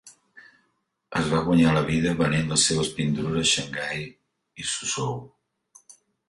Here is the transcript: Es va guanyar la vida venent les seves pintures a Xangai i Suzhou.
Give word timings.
Es 1.19 1.27
va 1.33 1.41
guanyar 1.49 1.73
la 1.75 1.83
vida 1.89 2.13
venent 2.21 2.49
les 2.53 2.63
seves 2.69 2.89
pintures 3.01 3.37
a 3.43 3.45
Xangai 3.51 4.03
i 4.07 4.67
Suzhou. 4.71 5.15